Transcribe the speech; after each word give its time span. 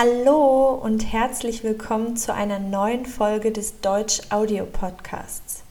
Hallo 0.00 0.74
und 0.74 1.12
herzlich 1.12 1.64
willkommen 1.64 2.16
zu 2.16 2.32
einer 2.32 2.60
neuen 2.60 3.04
Folge 3.04 3.50
des 3.50 3.80
Deutsch 3.80 4.20
Audio 4.30 4.64
Podcasts. 4.64 5.64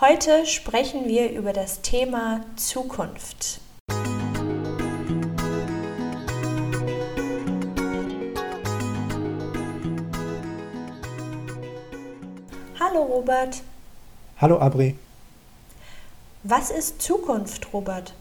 Heute 0.00 0.46
sprechen 0.46 1.06
wir 1.06 1.30
über 1.30 1.52
das 1.52 1.80
Thema 1.80 2.40
Zukunft. 2.56 3.60
Hallo 12.80 13.02
Robert. 13.04 13.62
Hallo 14.38 14.58
Abri. 14.58 14.96
Was 16.42 16.72
ist 16.72 17.00
Zukunft, 17.00 17.72
Robert? 17.72 18.12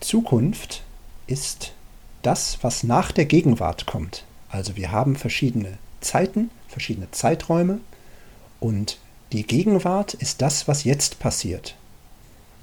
Zukunft 0.00 0.84
ist 1.26 1.74
das, 2.22 2.56
was 2.62 2.82
nach 2.82 3.12
der 3.12 3.26
Gegenwart 3.26 3.84
kommt. 3.84 4.24
Also 4.48 4.76
wir 4.76 4.92
haben 4.92 5.16
verschiedene 5.16 5.78
Zeiten, 6.00 6.50
verschiedene 6.68 7.10
Zeiträume 7.10 7.80
und 8.60 8.98
die 9.32 9.46
Gegenwart 9.46 10.14
ist 10.14 10.40
das, 10.40 10.68
was 10.68 10.84
jetzt 10.84 11.18
passiert. 11.18 11.76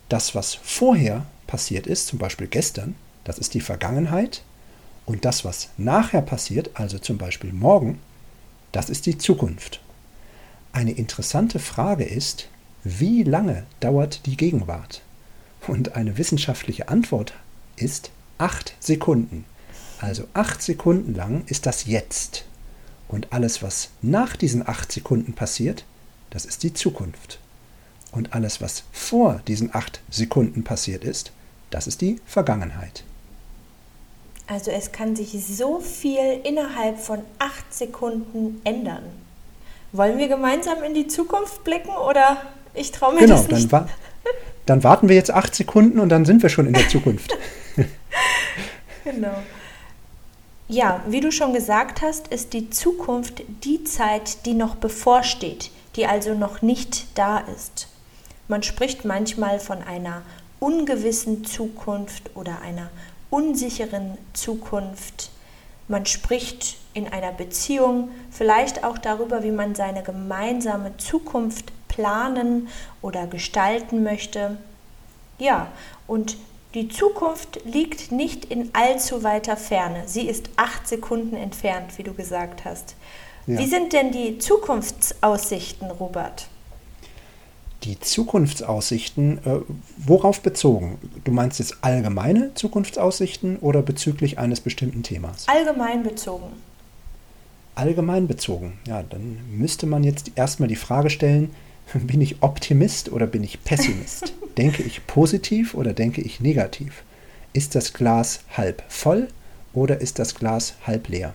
Das, 0.09 0.33
was 0.35 0.55
vorher 0.55 1.25
passiert 1.47 1.87
ist, 1.87 2.07
zum 2.07 2.19
Beispiel 2.19 2.47
gestern, 2.47 2.95
das 3.23 3.37
ist 3.37 3.53
die 3.53 3.61
Vergangenheit 3.61 4.41
und 5.05 5.25
das, 5.25 5.45
was 5.45 5.69
nachher 5.77 6.21
passiert, 6.21 6.71
also 6.73 6.97
zum 6.97 7.17
Beispiel 7.17 7.53
morgen, 7.53 7.99
das 8.71 8.89
ist 8.89 9.05
die 9.05 9.17
Zukunft. 9.17 9.79
Eine 10.71 10.91
interessante 10.91 11.59
Frage 11.59 12.03
ist, 12.03 12.49
wie 12.83 13.23
lange 13.23 13.63
dauert 13.79 14.25
die 14.25 14.37
Gegenwart? 14.37 15.01
Und 15.67 15.95
eine 15.95 16.17
wissenschaftliche 16.17 16.89
Antwort 16.89 17.33
ist 17.75 18.11
acht 18.37 18.75
Sekunden. 18.79 19.45
Also 19.99 20.25
acht 20.33 20.61
Sekunden 20.61 21.15
lang 21.15 21.43
ist 21.47 21.65
das 21.65 21.85
Jetzt. 21.85 22.45
Und 23.07 23.31
alles, 23.31 23.61
was 23.61 23.89
nach 24.01 24.35
diesen 24.35 24.67
acht 24.67 24.91
Sekunden 24.91 25.33
passiert, 25.33 25.85
das 26.29 26.45
ist 26.45 26.63
die 26.63 26.73
Zukunft. 26.73 27.39
Und 28.11 28.33
alles, 28.33 28.61
was 28.61 28.83
vor 28.91 29.41
diesen 29.47 29.73
acht 29.75 30.01
Sekunden 30.09 30.63
passiert 30.63 31.03
ist, 31.03 31.31
das 31.69 31.87
ist 31.87 32.01
die 32.01 32.19
Vergangenheit. 32.25 33.03
Also 34.47 34.71
es 34.71 34.91
kann 34.91 35.15
sich 35.15 35.31
so 35.31 35.79
viel 35.79 36.39
innerhalb 36.43 36.99
von 36.99 37.19
acht 37.39 37.73
Sekunden 37.73 38.61
ändern. 38.63 39.03
Wollen 39.91 40.17
wir 40.17 40.27
gemeinsam 40.27 40.83
in 40.83 40.93
die 40.93 41.07
Zukunft 41.07 41.63
blicken 41.63 41.89
oder 41.89 42.41
ich 42.73 42.91
traue 42.91 43.13
mir 43.15 43.21
genau, 43.21 43.35
das 43.35 43.47
nicht? 43.47 43.73
Dann, 43.73 43.85
wa 43.85 43.89
dann 44.65 44.83
warten 44.83 45.09
wir 45.09 45.15
jetzt 45.15 45.31
acht 45.31 45.55
Sekunden 45.55 45.99
und 45.99 46.09
dann 46.09 46.25
sind 46.25 46.43
wir 46.43 46.49
schon 46.49 46.67
in 46.67 46.73
der 46.73 46.87
Zukunft. 46.89 47.35
genau. 49.03 49.35
Ja, 50.67 51.03
wie 51.07 51.19
du 51.19 51.31
schon 51.31 51.53
gesagt 51.53 52.01
hast, 52.01 52.27
ist 52.29 52.53
die 52.53 52.71
Zukunft 52.71 53.43
die 53.63 53.83
Zeit, 53.83 54.47
die 54.47 54.55
noch 54.55 54.75
bevorsteht, 54.75 55.69
die 55.95 56.07
also 56.07 56.33
noch 56.33 56.63
nicht 56.63 57.05
da 57.17 57.37
ist. 57.37 57.87
Man 58.47 58.63
spricht 58.63 59.05
manchmal 59.05 59.59
von 59.59 59.83
einer 59.83 60.23
ungewissen 60.59 61.45
Zukunft 61.45 62.31
oder 62.35 62.61
einer 62.61 62.89
unsicheren 63.29 64.17
Zukunft. 64.33 65.29
Man 65.87 66.07
spricht 66.07 66.77
in 66.95 67.07
einer 67.13 67.31
Beziehung 67.31 68.09
vielleicht 68.31 68.83
auch 68.83 68.97
darüber, 68.97 69.43
wie 69.43 69.51
man 69.51 69.75
seine 69.75 70.01
gemeinsame 70.01 70.97
Zukunft 70.97 71.71
planen 71.87 72.69
oder 73.03 73.27
gestalten 73.27 74.01
möchte. 74.01 74.57
Ja, 75.37 75.67
und 76.07 76.37
die 76.75 76.89
Zukunft 76.89 77.61
liegt 77.63 78.11
nicht 78.11 78.45
in 78.45 78.69
allzu 78.73 79.23
weiter 79.23 79.55
Ferne. 79.55 80.03
Sie 80.07 80.27
ist 80.27 80.49
acht 80.57 80.87
Sekunden 80.87 81.35
entfernt, 81.35 81.97
wie 81.97 82.03
du 82.03 82.13
gesagt 82.13 82.65
hast. 82.65 82.95
Ja. 83.47 83.57
Wie 83.59 83.65
sind 83.65 83.93
denn 83.93 84.11
die 84.11 84.39
Zukunftsaussichten, 84.39 85.89
Robert? 85.89 86.47
Die 87.83 87.99
Zukunftsaussichten, 87.99 89.37
äh, 89.45 89.59
worauf 89.97 90.41
bezogen? 90.41 90.97
Du 91.23 91.31
meinst 91.31 91.59
jetzt 91.59 91.77
allgemeine 91.81 92.53
Zukunftsaussichten 92.55 93.57
oder 93.59 93.81
bezüglich 93.81 94.37
eines 94.37 94.59
bestimmten 94.59 95.03
Themas? 95.03 95.47
Allgemein 95.47 96.03
bezogen. 96.03 96.47
Allgemein 97.75 98.27
bezogen, 98.27 98.79
ja, 98.87 99.03
dann 99.03 99.39
müsste 99.51 99.85
man 99.85 100.03
jetzt 100.03 100.31
erstmal 100.35 100.69
die 100.69 100.77
Frage 100.77 101.09
stellen, 101.09 101.53
bin 101.93 102.21
ich 102.21 102.41
Optimist 102.41 103.11
oder 103.11 103.27
bin 103.27 103.43
ich 103.43 103.63
Pessimist? 103.63 104.33
denke 104.57 104.83
ich 104.83 105.05
positiv 105.07 105.73
oder 105.73 105.93
denke 105.93 106.21
ich 106.21 106.39
negativ? 106.39 107.03
Ist 107.53 107.75
das 107.75 107.93
Glas 107.93 108.41
halb 108.55 108.83
voll 108.89 109.27
oder 109.73 110.01
ist 110.01 110.19
das 110.19 110.35
Glas 110.35 110.75
halb 110.85 111.09
leer? 111.09 111.33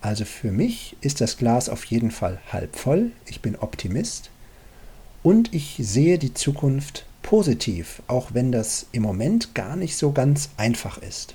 Also 0.00 0.24
für 0.24 0.52
mich 0.52 0.96
ist 1.00 1.20
das 1.20 1.36
Glas 1.36 1.68
auf 1.68 1.84
jeden 1.84 2.10
Fall 2.10 2.40
halb 2.52 2.76
voll. 2.76 3.12
Ich 3.26 3.40
bin 3.40 3.56
Optimist 3.56 4.30
und 5.22 5.54
ich 5.54 5.76
sehe 5.78 6.18
die 6.18 6.34
Zukunft 6.34 7.06
positiv, 7.22 8.02
auch 8.06 8.34
wenn 8.34 8.52
das 8.52 8.86
im 8.92 9.02
Moment 9.02 9.54
gar 9.54 9.76
nicht 9.76 9.96
so 9.96 10.12
ganz 10.12 10.50
einfach 10.58 10.98
ist. 10.98 11.34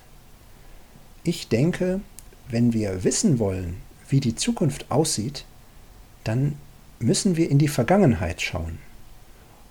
Ich 1.24 1.48
denke, 1.48 2.00
wenn 2.48 2.74
wir 2.74 3.04
wissen 3.04 3.40
wollen, 3.40 3.78
wie 4.08 4.20
die 4.20 4.36
Zukunft 4.36 4.92
aussieht, 4.92 5.46
dann 6.24 6.56
müssen 7.00 7.38
wir 7.38 7.50
in 7.50 7.58
die 7.58 7.68
Vergangenheit 7.68 8.42
schauen. 8.42 8.78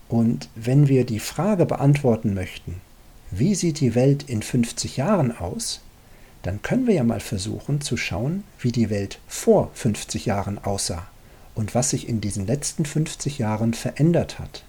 Und 0.09 0.49
wenn 0.55 0.89
wir 0.89 1.05
die 1.05 1.21
Frage 1.21 1.67
beantworten 1.67 2.35
möchten, 2.35 2.81
wie 3.31 3.55
sieht 3.55 3.81
die 3.81 3.95
Welt 3.95 4.23
in 4.29 4.43
50 4.43 4.97
Jahren 4.97 5.37
aus, 5.37 5.83
dann 6.43 6.63
können 6.63 6.87
wir 6.87 6.95
ja 6.95 7.05
mal 7.05 7.21
versuchen 7.21 7.81
zu 7.83 7.97
schauen, 7.97 8.45
wie 8.59 8.73
die 8.73 8.89
Welt 8.89 9.19
vor 9.27 9.71
50 9.75 10.25
Jahren 10.27 10.59
aussah 10.59 11.07
und 11.55 11.75
was 11.75 11.91
sich 11.91 12.09
in 12.09 12.21
diesen 12.21 12.47
letzten 12.47 12.87
50 12.87 13.39
Jahren 13.39 13.75
verändert 13.75 14.39
hat. 14.39 14.65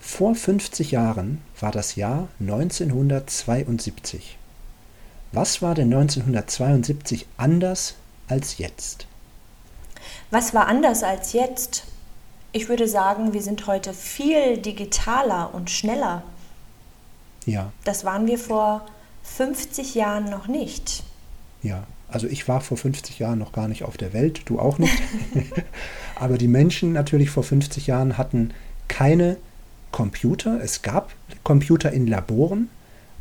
Vor 0.00 0.34
50 0.34 0.92
Jahren 0.92 1.42
war 1.60 1.72
das 1.72 1.96
Jahr 1.96 2.28
1972. 2.40 4.38
Was 5.32 5.60
war 5.62 5.74
denn 5.74 5.92
1972 5.92 7.26
anders 7.36 7.94
als 8.28 8.58
jetzt? 8.58 9.06
Was 10.32 10.54
war 10.54 10.66
anders 10.66 11.02
als 11.02 11.34
jetzt? 11.34 11.84
Ich 12.52 12.70
würde 12.70 12.88
sagen, 12.88 13.34
wir 13.34 13.42
sind 13.42 13.66
heute 13.66 13.92
viel 13.92 14.56
digitaler 14.56 15.54
und 15.54 15.68
schneller. 15.68 16.22
Ja. 17.44 17.70
Das 17.84 18.06
waren 18.06 18.26
wir 18.26 18.38
vor 18.38 18.86
50 19.24 19.94
Jahren 19.94 20.30
noch 20.30 20.48
nicht. 20.48 21.02
Ja, 21.62 21.84
also 22.08 22.26
ich 22.28 22.48
war 22.48 22.62
vor 22.62 22.78
50 22.78 23.18
Jahren 23.18 23.40
noch 23.40 23.52
gar 23.52 23.68
nicht 23.68 23.84
auf 23.84 23.98
der 23.98 24.14
Welt, 24.14 24.40
du 24.46 24.58
auch 24.58 24.78
nicht. 24.78 25.02
Aber 26.14 26.38
die 26.38 26.48
Menschen 26.48 26.94
natürlich 26.94 27.28
vor 27.28 27.42
50 27.42 27.86
Jahren 27.86 28.16
hatten 28.16 28.54
keine 28.88 29.36
Computer. 29.90 30.58
Es 30.62 30.80
gab 30.80 31.12
Computer 31.42 31.92
in 31.92 32.06
Laboren, 32.06 32.70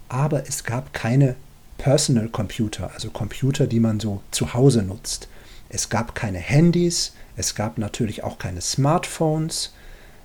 aber 0.07 0.47
es 0.47 0.63
gab 0.63 0.93
keine 0.93 1.35
Personal 1.77 2.29
Computer, 2.29 2.89
also 2.93 3.09
Computer, 3.09 3.67
die 3.67 3.81
man 3.81 3.99
so 3.99 4.21
zu 4.31 4.53
Hause 4.53 4.81
nutzt. 4.83 5.27
Es 5.73 5.87
gab 5.87 6.15
keine 6.15 6.37
Handys, 6.37 7.13
es 7.37 7.55
gab 7.55 7.77
natürlich 7.77 8.25
auch 8.25 8.37
keine 8.37 8.59
Smartphones, 8.59 9.73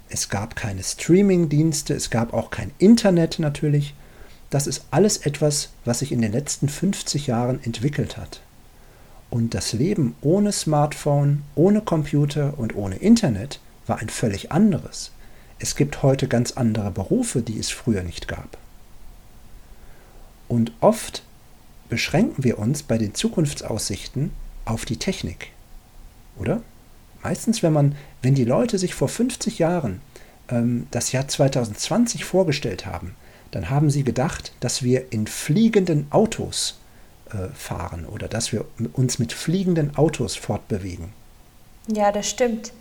es 0.09 0.29
gab 0.29 0.57
keine 0.57 0.83
Streaming-Dienste, 0.83 1.95
es 1.95 2.11
gab 2.11 2.34
auch 2.34 2.51
kein 2.51 2.73
Internet 2.79 3.39
natürlich. 3.39 3.95
Das 4.51 4.67
ist 4.67 4.87
alles 4.91 5.19
etwas, 5.19 5.69
was 5.84 6.01
sich 6.01 6.11
in 6.11 6.21
den 6.21 6.33
letzten 6.33 6.69
50 6.69 7.29
Jahren 7.29 7.62
entwickelt 7.62 8.17
hat. 8.17 8.41
Und 9.31 9.55
das 9.55 9.73
Leben 9.73 10.17
ohne 10.21 10.51
Smartphone, 10.51 11.45
ohne 11.55 11.81
Computer 11.81 12.55
und 12.59 12.75
ohne 12.75 12.97
Internet 12.97 13.61
war 13.87 13.99
ein 13.99 14.09
völlig 14.09 14.51
anderes. 14.51 15.13
Es 15.61 15.77
gibt 15.77 16.03
heute 16.03 16.27
ganz 16.27 16.53
andere 16.53 16.91
Berufe, 16.91 17.41
die 17.43 17.61
es 17.61 17.71
früher 17.71 18.03
nicht 18.03 18.27
gab. 18.27 18.59
Und 20.49 20.73
oft 20.81 21.23
beschränken 21.89 22.43
wir 22.43 22.59
uns 22.59 22.83
bei 22.83 22.99
den 22.99 23.15
Zukunftsaussichten 23.15 24.33
auf 24.66 24.84
die 24.84 24.99
Technik. 24.99 25.53
Oder? 26.39 26.60
Meistens, 27.22 27.63
wenn 27.63 27.72
man, 27.72 27.97
wenn 28.22 28.34
die 28.34 28.45
Leute 28.45 28.78
sich 28.78 28.95
vor 28.95 29.09
50 29.09 29.59
Jahren 29.59 30.01
ähm, 30.51 30.86
das 30.91 31.13
Jahr 31.13 31.27
2020 31.27 32.24
vorgestellt 32.24 32.84
haben, 32.84 33.15
dann 33.51 33.71
haben 33.71 33.91
sie 33.91 34.04
gedacht, 34.04 34.53
dass 34.60 34.83
wir 34.83 35.13
in 35.13 35.27
fliegenden 35.27 36.07
Autos 36.10 36.78
äh, 37.30 37.48
fahren 37.54 38.04
oder 38.04 38.28
dass 38.28 38.53
wir 38.53 38.66
uns 38.92 39.18
mit 39.18 39.33
fliegenden 39.33 39.97
Autos 39.97 40.36
fortbewegen. 40.36 41.09
Ja, 41.89 42.13
das 42.13 42.28
stimmt. 42.28 42.72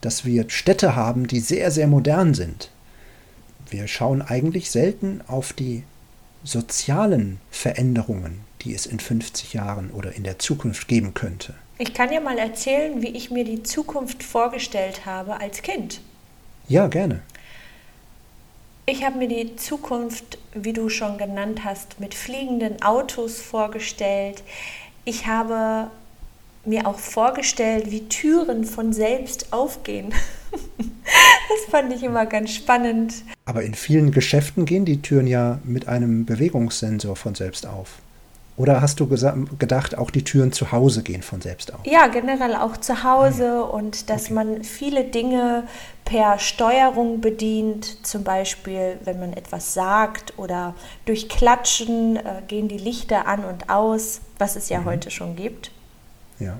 Dass 0.00 0.24
wir 0.24 0.48
Städte 0.48 0.96
haben, 0.96 1.26
die 1.26 1.40
sehr, 1.40 1.70
sehr 1.70 1.86
modern 1.86 2.34
sind. 2.34 2.70
Wir 3.68 3.86
schauen 3.86 4.22
eigentlich 4.22 4.70
selten 4.70 5.20
auf 5.28 5.52
die 5.52 5.84
sozialen 6.42 7.38
Veränderungen, 7.50 8.40
die 8.62 8.74
es 8.74 8.86
in 8.86 9.00
50 9.00 9.54
Jahren 9.54 9.90
oder 9.90 10.12
in 10.14 10.24
der 10.24 10.38
Zukunft 10.38 10.88
geben 10.88 11.14
könnte. 11.14 11.54
Ich 11.78 11.94
kann 11.94 12.12
ja 12.12 12.20
mal 12.20 12.38
erzählen, 12.38 13.02
wie 13.02 13.08
ich 13.08 13.30
mir 13.30 13.44
die 13.44 13.62
Zukunft 13.62 14.22
vorgestellt 14.22 15.06
habe 15.06 15.40
als 15.40 15.62
Kind. 15.62 16.00
Ja, 16.68 16.86
gerne. 16.88 17.22
Ich 18.86 19.04
habe 19.04 19.18
mir 19.18 19.28
die 19.28 19.56
Zukunft, 19.56 20.38
wie 20.52 20.72
du 20.72 20.88
schon 20.88 21.16
genannt 21.16 21.64
hast, 21.64 22.00
mit 22.00 22.14
fliegenden 22.14 22.82
Autos 22.82 23.40
vorgestellt. 23.40 24.42
ich 25.04 25.26
habe 25.26 25.90
mir 26.64 26.86
auch 26.86 26.98
vorgestellt, 26.98 27.90
wie 27.90 28.08
Türen 28.08 28.64
von 28.64 28.92
selbst 28.92 29.52
aufgehen. 29.52 30.12
das 30.78 31.70
fand 31.70 31.92
ich 31.92 32.02
immer 32.02 32.26
ganz 32.26 32.52
spannend. 32.54 33.14
Aber 33.46 33.62
in 33.62 33.74
vielen 33.74 34.10
Geschäften 34.10 34.66
gehen 34.66 34.84
die 34.84 35.00
Türen 35.00 35.26
ja 35.26 35.58
mit 35.64 35.88
einem 35.88 36.26
Bewegungssensor 36.26 37.16
von 37.16 37.34
selbst 37.34 37.66
auf. 37.66 38.02
Oder 38.60 38.82
hast 38.82 39.00
du 39.00 39.06
gedacht, 39.06 39.96
auch 39.96 40.10
die 40.10 40.22
Türen 40.22 40.52
zu 40.52 40.70
Hause 40.70 41.02
gehen 41.02 41.22
von 41.22 41.40
selbst 41.40 41.72
auf? 41.72 41.80
Ja, 41.84 42.08
generell 42.08 42.54
auch 42.54 42.76
zu 42.76 43.04
Hause 43.04 43.64
und 43.64 44.10
dass 44.10 44.26
okay. 44.26 44.34
man 44.34 44.64
viele 44.64 45.04
Dinge 45.04 45.66
per 46.04 46.38
Steuerung 46.38 47.22
bedient. 47.22 48.06
Zum 48.06 48.22
Beispiel, 48.22 48.98
wenn 49.04 49.18
man 49.18 49.32
etwas 49.32 49.72
sagt 49.72 50.34
oder 50.36 50.74
durch 51.06 51.30
Klatschen 51.30 52.16
äh, 52.16 52.42
gehen 52.48 52.68
die 52.68 52.76
Lichter 52.76 53.26
an 53.26 53.46
und 53.46 53.70
aus, 53.70 54.20
was 54.36 54.56
es 54.56 54.68
ja 54.68 54.80
mhm. 54.80 54.84
heute 54.84 55.10
schon 55.10 55.36
gibt. 55.36 55.70
Ja. 56.38 56.58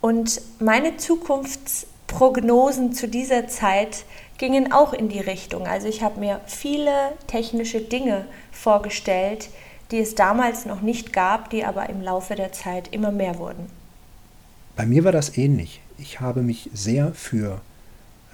Und 0.00 0.40
meine 0.60 0.96
Zukunftsprognosen 0.96 2.92
zu 2.92 3.08
dieser 3.08 3.48
Zeit 3.48 4.04
gingen 4.38 4.72
auch 4.72 4.92
in 4.92 5.08
die 5.08 5.18
Richtung. 5.18 5.66
Also 5.66 5.88
ich 5.88 6.04
habe 6.04 6.20
mir 6.20 6.40
viele 6.46 6.92
technische 7.26 7.80
Dinge 7.80 8.26
vorgestellt, 8.52 9.48
die 9.90 9.98
es 9.98 10.14
damals 10.14 10.66
noch 10.66 10.80
nicht 10.80 11.12
gab, 11.12 11.50
die 11.50 11.64
aber 11.64 11.88
im 11.88 12.00
Laufe 12.00 12.34
der 12.34 12.52
Zeit 12.52 12.88
immer 12.92 13.12
mehr 13.12 13.38
wurden. 13.38 13.66
Bei 14.76 14.86
mir 14.86 15.04
war 15.04 15.12
das 15.12 15.36
ähnlich. 15.36 15.80
Ich 15.98 16.20
habe 16.20 16.42
mich 16.42 16.70
sehr 16.72 17.12
für 17.12 17.60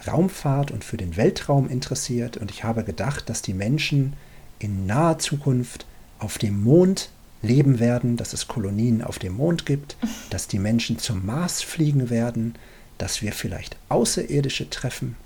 Raumfahrt 0.07 0.71
und 0.71 0.85
für 0.85 0.97
den 0.97 1.17
Weltraum 1.17 1.69
interessiert 1.69 2.37
und 2.37 2.51
ich 2.51 2.65
habe 2.65 2.85
gedacht, 2.85 3.29
dass 3.29 3.43
die 3.43 3.55
Menschen 3.55 4.13
in 4.59 4.87
naher 4.87 5.19
Zukunft 5.19 5.87
auf 6.19 6.39
dem 6.39 6.63
Mond 6.63 7.11
leben 7.43 7.79
werden, 7.79 8.17
dass 8.17 8.33
es 8.33 8.49
Kolonien 8.49 9.03
auf 9.03 9.19
dem 9.19 9.37
Mond 9.37 9.67
gibt, 9.67 9.97
dass 10.31 10.49
die 10.49 10.59
Menschen 10.59 10.99
zum 10.99 11.25
Mars 11.25 11.63
fliegen 11.63 12.11
werden, 12.11 12.55
dass 12.99 13.23
wir 13.23 13.33
vielleicht 13.33 13.77
Außerirdische 13.89 14.71
treffen. 14.71 15.17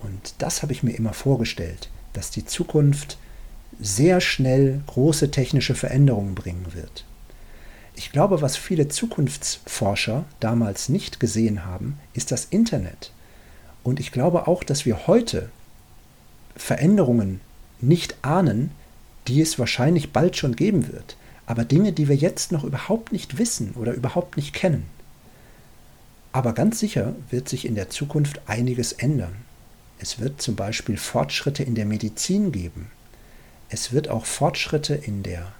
Und 0.00 0.34
das 0.38 0.62
habe 0.62 0.72
ich 0.72 0.82
mir 0.82 0.92
immer 0.92 1.12
vorgestellt, 1.12 1.88
dass 2.12 2.30
die 2.30 2.44
Zukunft 2.44 3.18
sehr 3.80 4.20
schnell 4.20 4.80
große 4.86 5.30
technische 5.30 5.74
Veränderungen 5.74 6.34
bringen 6.34 6.66
wird. 6.72 7.04
Ich 7.94 8.12
glaube, 8.12 8.42
was 8.42 8.56
viele 8.56 8.88
Zukunftsforscher 8.88 10.24
damals 10.40 10.88
nicht 10.88 11.18
gesehen 11.18 11.64
haben, 11.64 11.98
ist 12.12 12.30
das 12.30 12.46
Internet. 12.46 13.10
Und 13.82 14.00
ich 14.00 14.12
glaube 14.12 14.46
auch, 14.46 14.64
dass 14.64 14.84
wir 14.84 15.06
heute 15.06 15.50
Veränderungen 16.56 17.40
nicht 17.80 18.16
ahnen, 18.22 18.70
die 19.28 19.40
es 19.40 19.58
wahrscheinlich 19.58 20.12
bald 20.12 20.36
schon 20.36 20.56
geben 20.56 20.92
wird, 20.92 21.16
aber 21.46 21.64
Dinge, 21.64 21.92
die 21.92 22.08
wir 22.08 22.16
jetzt 22.16 22.52
noch 22.52 22.64
überhaupt 22.64 23.12
nicht 23.12 23.38
wissen 23.38 23.72
oder 23.72 23.92
überhaupt 23.92 24.36
nicht 24.36 24.52
kennen. 24.52 24.84
Aber 26.32 26.52
ganz 26.52 26.80
sicher 26.80 27.14
wird 27.30 27.48
sich 27.48 27.64
in 27.64 27.74
der 27.74 27.88
Zukunft 27.88 28.42
einiges 28.46 28.92
ändern. 28.92 29.36
Es 29.98 30.20
wird 30.20 30.42
zum 30.42 30.54
Beispiel 30.54 30.98
Fortschritte 30.98 31.62
in 31.62 31.74
der 31.74 31.86
Medizin 31.86 32.52
geben 32.52 32.90
es 33.68 33.92
wird 33.92 34.08
auch 34.08 34.24
Fortschritte 34.24 34.94
in 34.94 35.22
der 35.22 35.52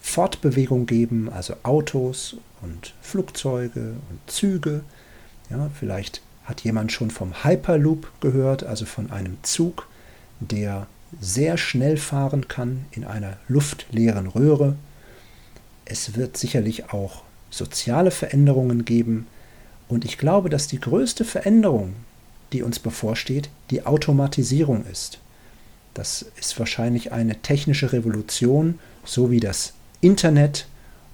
Fortbewegung 0.00 0.86
geben, 0.86 1.30
also 1.32 1.56
Autos 1.64 2.36
und 2.62 2.94
Flugzeuge 3.02 3.96
und 4.08 4.20
Züge. 4.26 4.82
Ja, 5.50 5.70
vielleicht 5.78 6.22
hat 6.44 6.62
jemand 6.62 6.92
schon 6.92 7.10
vom 7.10 7.44
Hyperloop 7.44 8.10
gehört, 8.20 8.62
also 8.62 8.86
von 8.86 9.10
einem 9.10 9.36
Zug, 9.42 9.88
der 10.38 10.86
sehr 11.20 11.56
schnell 11.56 11.96
fahren 11.96 12.46
kann 12.46 12.84
in 12.92 13.04
einer 13.04 13.36
luftleeren 13.48 14.28
Röhre. 14.28 14.76
Es 15.84 16.16
wird 16.16 16.36
sicherlich 16.36 16.92
auch 16.92 17.22
soziale 17.50 18.10
Veränderungen 18.10 18.84
geben. 18.84 19.26
Und 19.88 20.04
ich 20.04 20.18
glaube, 20.18 20.50
dass 20.50 20.66
die 20.66 20.80
größte 20.80 21.24
Veränderung, 21.24 21.94
die 22.52 22.62
uns 22.62 22.78
bevorsteht, 22.78 23.50
die 23.70 23.86
Automatisierung 23.86 24.84
ist. 24.86 25.18
Das 25.96 26.26
ist 26.38 26.58
wahrscheinlich 26.58 27.12
eine 27.12 27.36
technische 27.40 27.94
Revolution, 27.94 28.78
so 29.06 29.30
wie 29.30 29.40
das 29.40 29.72
Internet 30.02 30.66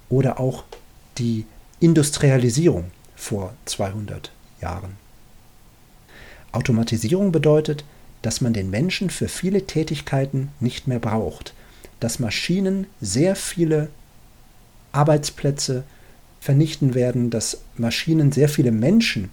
oder 0.09 0.41
auch 0.41 0.65
die 1.17 1.45
Industrialisierung 1.79 2.91
vor 3.15 3.53
200 3.63 4.29
Jahren. 4.61 4.97
Automatisierung 6.51 7.31
bedeutet, 7.31 7.85
dass 8.23 8.41
man 8.41 8.51
den 8.51 8.69
Menschen 8.69 9.09
für 9.09 9.29
viele 9.29 9.65
Tätigkeiten 9.65 10.49
nicht 10.59 10.85
mehr 10.85 10.99
braucht, 10.99 11.53
dass 12.01 12.19
Maschinen 12.19 12.85
sehr 12.99 13.37
viele 13.37 13.87
Arbeitsplätze 14.91 15.85
vernichten 16.41 16.93
werden, 16.93 17.29
dass 17.29 17.61
Maschinen 17.77 18.33
sehr 18.33 18.49
viele 18.49 18.73
Menschen 18.73 19.31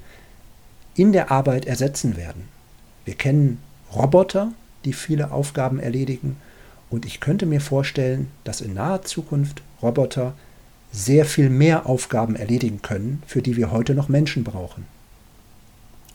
in 0.95 1.11
der 1.11 1.33
Arbeit 1.33 1.65
ersetzen 1.65 2.17
werden. 2.17 2.45
Wir 3.05 3.15
kennen 3.15 3.59
Roboter, 3.93 4.53
die 4.85 4.93
viele 4.93 5.33
Aufgaben 5.33 5.79
erledigen. 5.79 6.37
Und 6.91 7.07
ich 7.07 7.21
könnte 7.21 7.47
mir 7.47 7.61
vorstellen, 7.61 8.31
dass 8.45 8.61
in 8.61 8.75
naher 8.75 9.03
Zukunft 9.03 9.63
Roboter 9.83 10.35
sehr 10.93 11.25
viel 11.25 11.51
mehr 11.51 11.87
Aufgaben 11.87 12.35
erledigen 12.35 12.83
können, 12.83 13.23
für 13.27 13.43
die 13.43 13.57
wir 13.57 13.71
heute 13.71 13.95
noch 13.95 14.09
Menschen 14.09 14.45
brauchen. 14.45 14.87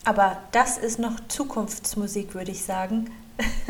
Aber 0.04 0.38
das 0.52 0.78
ist 0.78 0.98
noch 0.98 1.16
Zukunftsmusik, 1.28 2.34
würde 2.34 2.52
ich 2.52 2.62
sagen. 2.62 3.10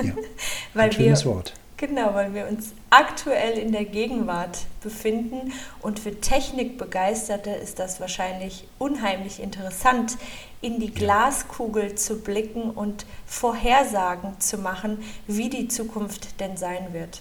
Ja, 0.03 0.13
Weil 0.75 0.87
ein 0.87 0.93
schönes 0.93 1.25
wir, 1.25 1.33
Wort. 1.33 1.55
Genau, 1.79 2.15
weil 2.15 2.33
wir 2.33 2.49
uns 2.49 2.73
aktuell 2.89 3.59
in 3.59 3.71
der 3.71 3.85
Gegenwart 3.85 4.61
befinden 4.81 5.53
und 5.83 5.99
für 5.99 6.21
Technikbegeisterte 6.21 7.51
ist 7.51 7.79
das 7.79 8.01
wahrscheinlich 8.01 8.67
unheimlich 8.79 9.41
interessant, 9.41 10.17
in 10.63 10.81
die 10.81 10.91
Glaskugel 10.91 11.95
zu 11.95 12.23
blicken 12.23 12.71
und 12.71 13.05
Vorhersagen 13.27 14.41
zu 14.41 14.57
machen, 14.57 15.05
wie 15.27 15.51
die 15.51 15.69
Zukunft 15.69 16.41
denn 16.41 16.57
sein 16.57 16.95
wird. 16.95 17.21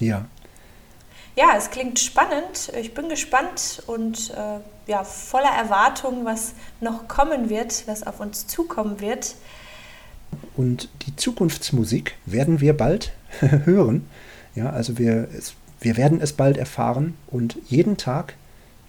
Ja. 0.00 0.26
Ja, 1.36 1.54
es 1.56 1.70
klingt 1.70 2.00
spannend. 2.00 2.72
Ich 2.76 2.94
bin 2.94 3.08
gespannt 3.08 3.84
und 3.86 4.30
äh, 4.30 4.58
ja, 4.90 5.04
voller 5.04 5.52
Erwartung, 5.56 6.24
was 6.24 6.54
noch 6.80 7.06
kommen 7.06 7.48
wird, 7.48 7.86
was 7.86 8.04
auf 8.04 8.18
uns 8.18 8.48
zukommen 8.48 8.98
wird. 8.98 9.36
Und 10.56 10.88
die 11.06 11.14
Zukunftsmusik 11.14 12.16
werden 12.26 12.60
wir 12.60 12.76
bald 12.76 13.12
hören. 13.40 14.06
Ja, 14.54 14.70
also 14.70 14.98
wir, 14.98 15.28
es, 15.36 15.54
wir 15.80 15.96
werden 15.96 16.20
es 16.20 16.32
bald 16.32 16.56
erfahren 16.56 17.14
und 17.26 17.56
jeden 17.68 17.96
Tag 17.96 18.34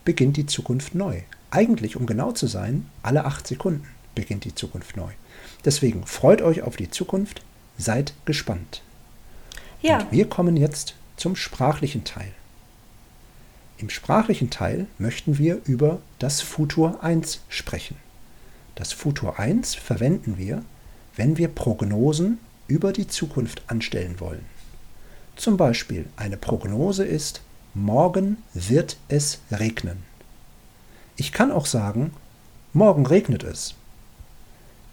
beginnt 0.06 0.38
die 0.38 0.45
Zukunft 0.45 0.95
neu. 0.95 1.21
Eigentlich, 1.51 1.95
um 1.95 2.06
genau 2.06 2.31
zu 2.31 2.47
sein, 2.47 2.88
alle 3.03 3.25
acht 3.25 3.48
Sekunden 3.48 3.88
beginnt 4.15 4.46
die 4.46 4.55
Zukunft 4.55 4.98
neu. 4.98 5.12
Deswegen 5.65 6.05
freut 6.05 6.41
euch 6.41 6.62
auf 6.62 6.75
die 6.75 6.89
Zukunft, 6.89 7.41
seid 7.77 8.13
gespannt. 8.25 8.81
Ja. 9.81 10.00
Und 10.00 10.12
wir 10.12 10.27
kommen 10.27 10.58
jetzt 10.58 10.96
zum 11.17 11.36
sprachlichen 11.36 12.03
Teil. 12.03 12.31
Im 13.77 13.89
sprachlichen 13.89 14.50
Teil 14.50 14.88
möchten 14.98 15.38
wir 15.38 15.62
über 15.65 16.00
das 16.19 16.41
Futur 16.41 17.03
1 17.03 17.41
sprechen. 17.48 17.96
Das 18.75 18.91
Futur 18.93 19.39
1 19.39 19.75
verwenden 19.75 20.38
wir, 20.38 20.63
wenn 21.15 21.38
wir 21.38 21.48
Prognosen 21.48 22.39
über 22.70 22.94
die 22.94 23.08
Zukunft 23.08 23.64
anstellen 23.68 24.22
wollen. 24.22 24.46
Zum 25.36 25.58
Beispiel 25.58 26.06
eine 26.16 26.38
Prognose 26.38 27.04
ist, 27.04 27.42
morgen 27.74 28.38
wird 28.54 28.98
es 29.10 29.40
regnen. 29.52 30.04
Ich 31.18 31.34
kann 31.34 31.52
auch 31.52 31.66
sagen, 31.66 32.14
morgen 32.72 33.06
regnet 33.06 33.44
es. 33.44 33.76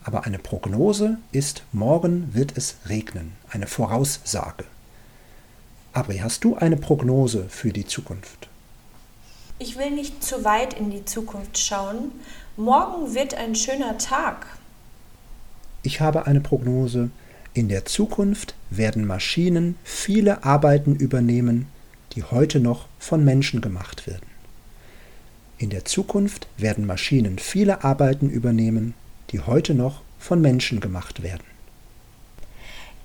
Aber 0.02 0.24
eine 0.24 0.38
Prognose 0.38 1.18
ist, 1.32 1.62
morgen 1.72 2.34
wird 2.34 2.56
es 2.56 2.76
regnen, 2.88 3.32
eine 3.50 3.66
Voraussage. 3.66 4.64
Abri, 5.92 6.18
hast 6.18 6.44
du 6.44 6.56
eine 6.56 6.76
Prognose 6.76 7.48
für 7.48 7.72
die 7.72 7.86
Zukunft? 7.86 8.48
Ich 9.58 9.78
will 9.78 9.90
nicht 9.90 10.22
zu 10.22 10.44
weit 10.44 10.74
in 10.74 10.90
die 10.90 11.04
Zukunft 11.04 11.58
schauen. 11.58 12.12
Morgen 12.56 13.14
wird 13.14 13.34
ein 13.34 13.54
schöner 13.54 13.96
Tag. 13.98 14.46
Ich 15.82 16.00
habe 16.00 16.26
eine 16.26 16.40
Prognose. 16.40 17.10
In 17.56 17.70
der 17.70 17.86
Zukunft 17.86 18.54
werden 18.68 19.06
Maschinen 19.06 19.78
viele 19.82 20.44
Arbeiten 20.44 20.94
übernehmen, 20.94 21.68
die 22.12 22.22
heute 22.22 22.60
noch 22.60 22.84
von 22.98 23.24
Menschen 23.24 23.62
gemacht 23.62 24.06
werden. 24.06 24.26
In 25.56 25.70
der 25.70 25.86
Zukunft 25.86 26.48
werden 26.58 26.84
Maschinen 26.84 27.38
viele 27.38 27.82
Arbeiten 27.82 28.28
übernehmen, 28.28 28.92
die 29.30 29.40
heute 29.40 29.72
noch 29.72 30.02
von 30.18 30.42
Menschen 30.42 30.80
gemacht 30.80 31.22
werden. 31.22 31.44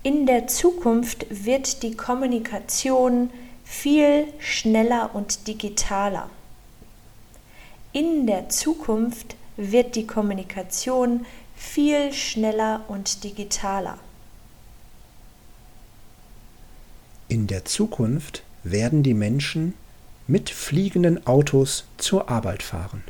In 0.04 0.26
der 0.26 0.48
Zukunft 0.48 1.26
wird 1.30 1.82
die 1.82 1.96
Kommunikation 1.96 3.30
viel 3.64 4.26
schneller 4.40 5.12
und 5.14 5.48
digitaler. 5.48 6.30
In 7.94 8.28
der 8.28 8.50
Zukunft 8.50 9.38
wird 9.56 9.96
die 9.96 10.08
Kommunikation 10.08 11.26
viel 11.56 12.12
schneller 12.12 12.84
und 12.90 13.24
digitaler. 13.24 13.98
In 17.32 17.48
der 17.48 17.64
Zukunft 17.64 18.44
werden 18.62 19.04
die 19.04 19.14
Menschen 19.14 19.74
mit 20.28 20.50
fliegenden 20.50 21.26
Autos 21.26 21.86
zur 21.96 22.28
Arbeit 22.30 22.62
fahren. 22.62 23.04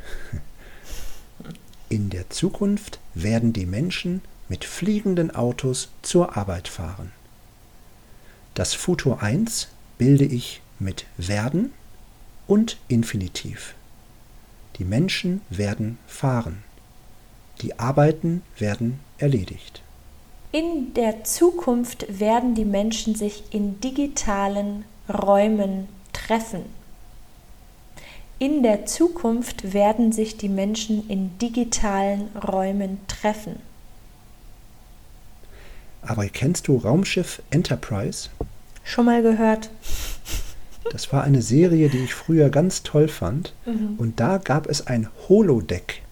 In 1.88 2.08
der 2.08 2.30
Zukunft 2.30 3.00
werden 3.14 3.52
die 3.52 3.66
Menschen 3.66 4.22
mit 4.48 4.64
fliegenden 4.64 5.32
Autos 5.34 5.88
zur 6.02 6.36
Arbeit 6.36 6.68
fahren. 6.68 7.10
Das 8.54 8.74
Futur 8.74 9.20
1 9.20 9.66
bilde 9.98 10.26
ich 10.26 10.60
mit 10.78 11.04
werden 11.16 11.72
und 12.46 12.78
Infinitiv. 12.86 13.74
Die 14.76 14.84
Menschen 14.84 15.40
werden 15.50 15.98
fahren. 16.06 16.62
Die 17.60 17.76
Arbeiten 17.76 18.42
werden 18.56 19.00
erledigt. 19.18 19.82
In 20.54 20.92
der 20.92 21.24
Zukunft 21.24 22.20
werden 22.20 22.54
die 22.54 22.66
Menschen 22.66 23.14
sich 23.14 23.42
in 23.54 23.80
digitalen 23.80 24.84
Räumen 25.08 25.88
treffen. 26.12 26.66
In 28.38 28.62
der 28.62 28.84
Zukunft 28.84 29.72
werden 29.72 30.12
sich 30.12 30.36
die 30.36 30.50
Menschen 30.50 31.08
in 31.08 31.38
digitalen 31.38 32.28
Räumen 32.36 33.00
treffen. 33.08 33.60
Aber 36.02 36.26
kennst 36.26 36.68
du 36.68 36.76
Raumschiff 36.76 37.40
Enterprise? 37.48 38.28
Schon 38.84 39.06
mal 39.06 39.22
gehört. 39.22 39.70
Das 40.90 41.12
war 41.14 41.24
eine 41.24 41.40
Serie, 41.40 41.88
die 41.88 42.04
ich 42.04 42.12
früher 42.12 42.50
ganz 42.50 42.82
toll 42.82 43.08
fand. 43.08 43.54
Mhm. 43.64 43.94
Und 43.96 44.20
da 44.20 44.36
gab 44.36 44.66
es 44.66 44.86
ein 44.86 45.08
Holodeck. 45.30 46.02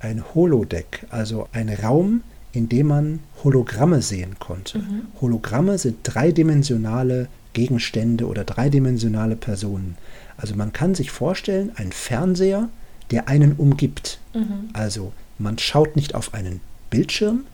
Ein 0.00 0.24
Holodeck, 0.34 1.06
also 1.10 1.48
ein 1.52 1.68
Raum, 1.68 2.24
in 2.54 2.68
dem 2.68 2.86
man 2.86 3.20
Hologramme 3.42 4.00
sehen 4.00 4.36
konnte. 4.38 4.78
Mhm. 4.78 5.02
Hologramme 5.20 5.76
sind 5.76 5.98
dreidimensionale 6.04 7.28
Gegenstände 7.52 8.26
oder 8.26 8.44
dreidimensionale 8.44 9.36
Personen. 9.36 9.96
Also 10.36 10.54
man 10.54 10.72
kann 10.72 10.94
sich 10.94 11.10
vorstellen, 11.10 11.72
ein 11.76 11.92
Fernseher, 11.92 12.68
der 13.10 13.28
einen 13.28 13.52
umgibt. 13.52 14.18
Mhm. 14.34 14.70
Also 14.72 15.12
man 15.38 15.58
schaut 15.58 15.96
nicht 15.96 16.14
auf 16.14 16.32
einen 16.34 16.60
Bildschirm, 16.90 17.44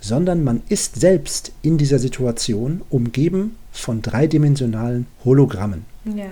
sondern 0.00 0.42
man 0.42 0.62
ist 0.68 0.96
selbst 0.96 1.52
in 1.62 1.78
dieser 1.78 1.98
Situation 1.98 2.82
umgeben 2.90 3.56
von 3.72 4.02
dreidimensionalen 4.02 5.06
Hologrammen. 5.24 5.84
Ja. 6.04 6.30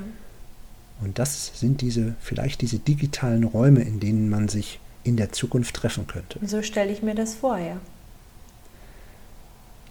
Und 1.03 1.19
das 1.19 1.53
sind 1.55 1.81
diese, 1.81 2.15
vielleicht 2.21 2.63
diese 2.63 2.79
digitalen 2.79 3.45
Räume, 3.45 3.83
in 3.83 4.01
denen 4.01 4.31
man 4.31 4.49
sich 4.49 4.81
in 5.03 5.17
der 5.17 5.33
Zukunft 5.33 5.75
treffen 5.75 6.07
könnte. 6.07 6.39
So 6.47 6.63
stelle 6.63 6.93
ich 6.93 7.03
mir 7.03 7.15
das 7.15 7.35
vor, 7.35 7.59
ja. 7.59 7.77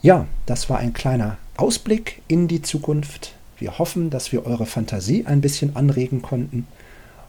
Ja, 0.03 0.27
das 0.45 0.69
war 0.69 0.77
ein 0.79 0.91
kleiner 0.91 1.37
Ausblick 1.55 2.21
in 2.27 2.49
die 2.49 2.61
Zukunft. 2.61 3.33
Wir 3.57 3.79
hoffen, 3.79 4.09
dass 4.09 4.33
wir 4.33 4.45
eure 4.45 4.65
Fantasie 4.65 5.25
ein 5.25 5.39
bisschen 5.39 5.77
anregen 5.77 6.21
konnten 6.21 6.67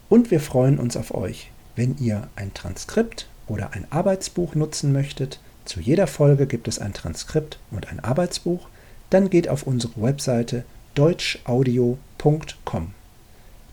und 0.09 0.33
wir 0.33 0.41
freuen 0.41 0.81
uns 0.81 0.97
auf 0.97 1.15
euch. 1.15 1.53
Wenn 1.77 1.97
ihr 1.99 2.27
ein 2.35 2.53
Transkript 2.53 3.29
oder 3.47 3.75
ein 3.75 3.87
Arbeitsbuch 3.91 4.57
nutzen 4.57 4.93
möchtet, 4.93 5.39
zu 5.65 5.79
jeder 5.81 6.09
Folge 6.09 6.49
gibt 6.49 6.67
es 6.67 6.81
ein 6.81 6.93
Transkript 6.93 7.61
und 7.71 7.89
ein 7.89 8.01
Arbeitsbuch, 8.01 8.67
dann 9.09 9.31
geht 9.31 9.49
auf 9.49 9.69
unsere 9.69 10.03
Webseite 10.03 10.65
deutschaudio.com. 10.97 12.93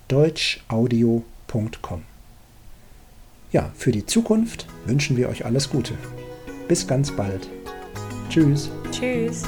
deutschaudio.com. 0.10 2.03
Ja, 3.51 3.72
für 3.75 3.91
die 3.91 4.05
Zukunft 4.05 4.67
wünschen 4.86 5.17
wir 5.17 5.27
euch 5.27 5.43
alles 5.43 5.72
Gute. 5.72 5.96
Bis 6.67 6.86
ganz 6.86 7.12
bald. 7.12 7.50
Tschüss. 8.29 8.70
Tschüss. 8.91 9.43